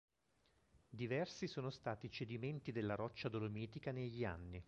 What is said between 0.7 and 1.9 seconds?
Diversi sono